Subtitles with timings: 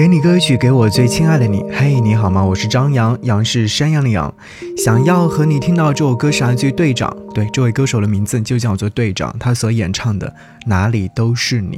[0.00, 1.62] 给你歌曲，给我最亲爱的你。
[1.70, 2.42] 嘿，你好吗？
[2.42, 4.34] 我是张扬，杨是山羊的羊。
[4.78, 9.36] 想要和你听到这首歌是来自于队长，对，这位歌手的名字就叫做队长。
[9.38, 10.26] 他所演唱的
[10.64, 11.76] 《哪里都是你》。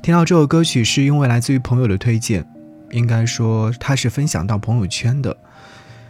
[0.00, 2.46] 听到这首歌曲是因为来自于朋友的推荐，
[2.92, 5.36] 应该说他是分享到朋友圈的。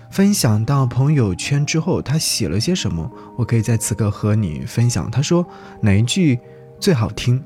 [0.09, 3.11] 分享到朋友圈之后，他写了些什么？
[3.37, 5.11] 我可以在此刻和你分享。
[5.11, 5.45] 他说
[5.83, 6.39] 哪一句
[6.79, 7.43] 最好听？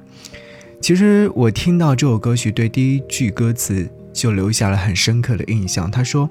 [0.85, 5.91] 其实我听到这首歌曲，对第一句歌词就留下了很深刻的印象。
[5.91, 6.29] 他说：“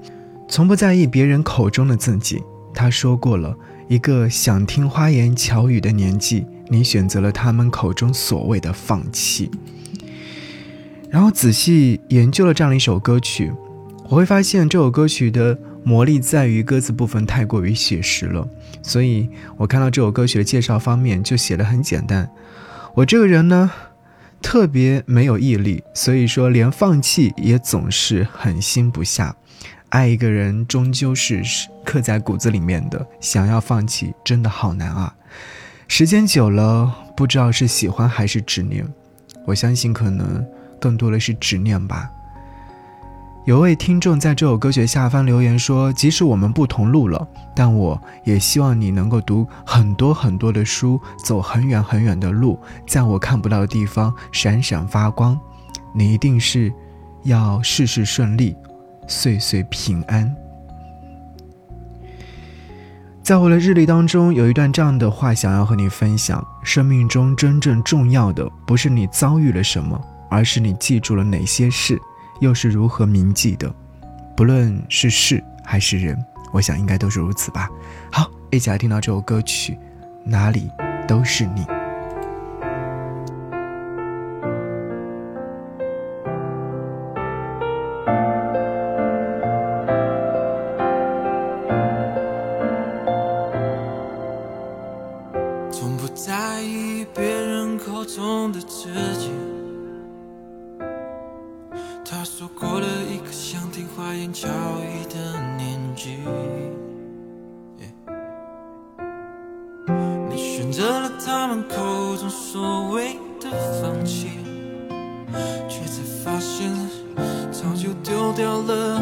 [0.48, 2.40] 从不在意别人口中的自己。”
[2.72, 3.52] 他说过了
[3.88, 9.50] 一个想听花言巧语的年纪，你选择了他们口中所谓的放弃。
[11.10, 13.52] 然后仔细研究了这样一首歌曲，
[14.04, 18.48] 我会发现这首歌曲的魔力在于歌词部分太过于写实了。
[18.84, 22.30] 所以我看到这首歌曲的介绍方面就写的很简单。
[22.94, 23.72] 我这个人呢。
[24.44, 29.34] 特别没有毅力，所以说连放弃也总是狠心不下。
[29.88, 31.42] 爱一个人终究是
[31.82, 35.16] 刻在骨子里面的，想要放弃真的好难啊！
[35.88, 38.86] 时间久了，不知道是喜欢还是执念，
[39.46, 40.46] 我相信可能
[40.78, 42.10] 更多的是执念吧。
[43.44, 55.38] 有位听众在这首歌曲下方留言说：“即使我们不同路了，但我也希望你能够读很多很多的书，走很远很远的路，在我看不到的地方闪闪发光。
[55.92, 56.72] 你一定是
[57.24, 58.56] 要事事顺利，
[59.06, 60.34] 岁岁平安。”
[63.22, 70.00] 在我的日历当中有一段这样的话想要和你分享：生命中真正重要的不是你遭遇了什么，
[70.30, 72.00] 而是你记住了哪些事。
[72.44, 73.74] 又是如何铭记的？
[74.36, 76.22] 不论是事还是人，
[76.52, 77.70] 我想应该都是如此吧。
[78.12, 79.78] 好，一起来听到这首歌曲，
[80.24, 80.70] 哪里
[81.08, 81.64] 都是你。
[95.70, 99.53] 从不在意别人口中的自己。
[104.04, 104.46] 花言巧
[104.82, 106.18] 语的年纪，
[110.28, 113.50] 你选择了他们口中所谓的
[113.80, 114.28] 放弃，
[115.70, 116.70] 却才发现
[117.50, 119.00] 早就丢掉了